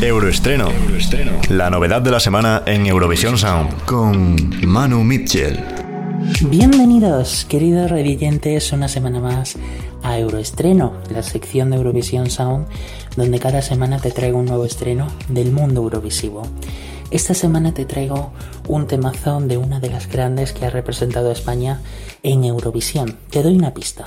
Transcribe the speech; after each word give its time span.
Euroestreno. 0.00 0.68
La 1.48 1.70
novedad 1.70 2.02
de 2.02 2.10
la 2.10 2.20
semana 2.20 2.62
en 2.66 2.86
Eurovisión 2.86 3.38
Sound. 3.38 3.84
Con 3.84 4.66
Manu 4.66 5.04
Mitchell. 5.04 5.60
Bienvenidos, 6.48 7.44
queridos 7.44 7.90
revidentes, 7.90 8.72
una 8.72 8.88
semana 8.88 9.20
más 9.20 9.56
a 10.02 10.18
Euroestreno, 10.18 10.94
la 11.10 11.22
sección 11.22 11.70
de 11.70 11.76
Eurovisión 11.76 12.30
Sound, 12.30 12.66
donde 13.16 13.38
cada 13.38 13.62
semana 13.62 13.98
te 13.98 14.10
traigo 14.10 14.38
un 14.38 14.46
nuevo 14.46 14.64
estreno 14.64 15.08
del 15.28 15.52
mundo 15.52 15.82
eurovisivo. 15.82 16.42
Esta 17.10 17.34
semana 17.34 17.74
te 17.74 17.84
traigo 17.84 18.32
un 18.68 18.86
temazón 18.86 19.46
de 19.46 19.58
una 19.58 19.78
de 19.78 19.90
las 19.90 20.08
grandes 20.08 20.52
que 20.52 20.64
ha 20.64 20.70
representado 20.70 21.28
a 21.28 21.32
España 21.32 21.80
en 22.22 22.44
Eurovisión. 22.44 23.16
Te 23.30 23.42
doy 23.42 23.54
una 23.56 23.74
pista. 23.74 24.04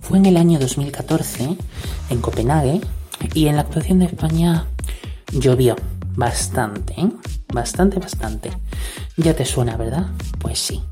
Fue 0.00 0.18
en 0.18 0.26
el 0.26 0.36
año 0.36 0.58
2014, 0.58 1.56
en 2.10 2.20
Copenhague, 2.20 2.80
y 3.32 3.46
en 3.46 3.56
la 3.56 3.62
actuación 3.62 4.00
de 4.00 4.06
España 4.06 4.66
llovió 5.34 5.76
bastante, 6.16 6.94
¿eh? 6.96 7.10
Bastante, 7.52 7.98
bastante. 7.98 8.50
Ya 9.16 9.34
te 9.34 9.44
suena, 9.44 9.76
¿verdad? 9.76 10.06
Pues 10.38 10.58
sí. 10.58 10.82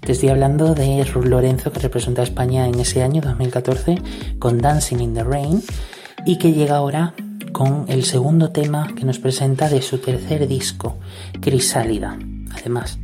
Te 0.00 0.12
estoy 0.12 0.28
hablando 0.28 0.74
de 0.74 1.02
Ruth 1.04 1.24
Lorenzo 1.24 1.72
que 1.72 1.80
representa 1.80 2.20
a 2.20 2.24
España 2.24 2.66
en 2.68 2.78
ese 2.78 3.02
año 3.02 3.22
2014 3.22 4.00
con 4.38 4.58
Dancing 4.58 4.98
in 4.98 5.14
the 5.14 5.24
Rain 5.24 5.62
y 6.26 6.38
que 6.38 6.52
llega 6.52 6.76
ahora 6.76 7.14
con 7.52 7.86
el 7.88 8.04
segundo 8.04 8.50
tema 8.50 8.92
que 8.94 9.04
nos 9.04 9.18
presenta 9.18 9.68
de 9.68 9.80
su 9.80 9.98
tercer 9.98 10.46
disco, 10.46 10.98
Crisálida. 11.40 12.18
Además, 12.52 12.98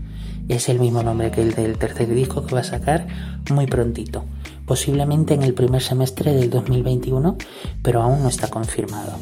es 0.48 0.68
el 0.68 0.80
mismo 0.80 1.02
nombre 1.02 1.30
que 1.30 1.42
el 1.42 1.54
del 1.54 1.78
tercer 1.78 2.12
disco 2.12 2.44
que 2.44 2.54
va 2.54 2.60
a 2.60 2.64
sacar 2.64 3.06
muy 3.50 3.66
prontito, 3.66 4.24
posiblemente 4.66 5.34
en 5.34 5.42
el 5.42 5.54
primer 5.54 5.82
semestre 5.82 6.32
del 6.32 6.50
2021, 6.50 7.36
pero 7.82 8.02
aún 8.02 8.22
no 8.22 8.28
está 8.28 8.48
confirmado. 8.48 9.12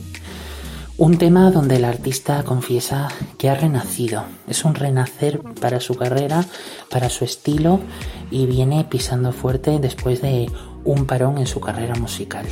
Un 0.98 1.16
tema 1.16 1.52
donde 1.52 1.76
el 1.76 1.84
artista 1.84 2.42
confiesa 2.42 3.06
que 3.38 3.48
ha 3.48 3.54
renacido. 3.54 4.24
Es 4.48 4.64
un 4.64 4.74
renacer 4.74 5.40
para 5.60 5.78
su 5.78 5.94
carrera, 5.94 6.44
para 6.90 7.08
su 7.08 7.24
estilo 7.24 7.78
y 8.32 8.46
viene 8.46 8.82
pisando 8.82 9.30
fuerte 9.30 9.78
después 9.78 10.20
de 10.22 10.50
un 10.84 11.06
parón 11.06 11.38
en 11.38 11.46
su 11.46 11.60
carrera 11.60 11.94
musical. 11.94 12.46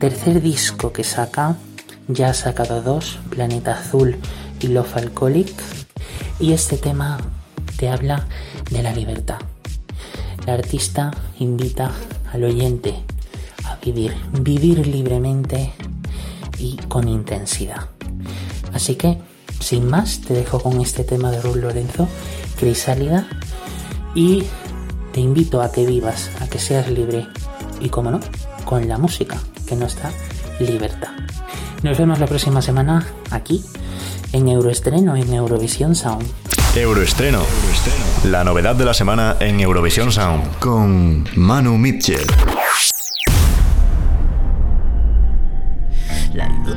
Tercer 0.00 0.42
disco 0.42 0.92
que 0.92 1.04
saca, 1.04 1.58
ya 2.08 2.30
ha 2.30 2.34
sacado 2.34 2.82
dos, 2.82 3.20
Planeta 3.30 3.78
Azul 3.78 4.16
y 4.58 4.66
Love 4.66 4.96
Alcoholic. 4.96 5.54
Y 6.40 6.54
este 6.54 6.78
tema 6.78 7.18
te 7.76 7.88
habla 7.88 8.26
de 8.68 8.82
la 8.82 8.92
libertad. 8.92 9.38
El 10.42 10.50
artista 10.50 11.12
invita 11.38 11.92
al 12.32 12.42
oyente 12.42 12.96
a 13.64 13.76
vivir, 13.76 14.12
vivir 14.40 14.84
libremente 14.88 15.72
y 16.58 16.76
con 16.88 17.08
intensidad. 17.08 17.88
Así 18.72 18.96
que, 18.96 19.18
sin 19.60 19.88
más, 19.88 20.20
te 20.20 20.34
dejo 20.34 20.60
con 20.60 20.80
este 20.80 21.04
tema 21.04 21.30
de 21.30 21.40
Ruth 21.40 21.56
Lorenzo, 21.56 22.08
Crisálida, 22.58 23.26
y 24.14 24.44
te 25.12 25.20
invito 25.20 25.62
a 25.62 25.72
que 25.72 25.86
vivas, 25.86 26.30
a 26.40 26.48
que 26.48 26.58
seas 26.58 26.90
libre 26.90 27.26
y, 27.80 27.88
como 27.88 28.10
no, 28.10 28.20
con 28.64 28.88
la 28.88 28.98
música, 28.98 29.38
que 29.66 29.76
no 29.76 29.86
está 29.86 30.10
libertad. 30.58 31.10
Nos 31.82 31.98
vemos 31.98 32.18
la 32.18 32.26
próxima 32.26 32.62
semana 32.62 33.06
aquí 33.30 33.64
en 34.32 34.48
Euroestreno 34.48 35.16
en 35.16 35.32
Eurovisión 35.32 35.94
Sound. 35.94 36.26
Euroestreno. 36.74 37.42
La 38.24 38.44
novedad 38.44 38.74
de 38.74 38.84
la 38.84 38.92
semana 38.92 39.36
en 39.40 39.60
Eurovisión 39.60 40.12
Sound. 40.12 40.58
Con 40.58 41.26
Manu 41.34 41.78
Mitchell. 41.78 42.26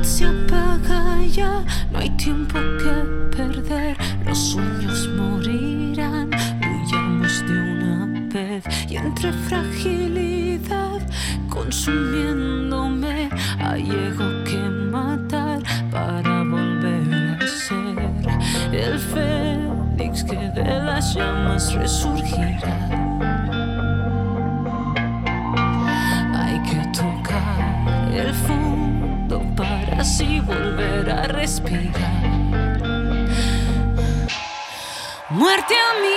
Se 0.02 0.26
apaga 0.26 1.22
ya, 1.26 1.64
no 1.92 1.98
hay 1.98 2.10
tiempo 2.10 2.58
que 2.78 3.36
perder, 3.36 3.96
los 4.24 4.38
sueños 4.38 5.08
morirán, 5.16 6.30
huyamos 6.60 7.44
de 7.46 7.60
una 7.60 8.28
vez. 8.32 8.64
Y 8.88 8.96
entre 8.96 9.32
fragilidad 9.32 11.00
consumiéndome 11.48 13.28
hay 13.58 13.90
ego 13.90 14.44
que 14.44 14.58
matar 14.58 15.60
para 15.90 16.42
volver 16.42 17.38
a 17.40 17.46
ser. 17.46 18.10
El 18.72 18.98
fénix 18.98 20.24
que 20.24 20.36
de 20.36 20.64
las 20.64 21.14
llamas 21.14 21.74
resurgirá. 21.74 23.29
Respirar. 31.40 31.90
Muerte 35.30 35.74
a 35.74 36.00
mi 36.02 36.16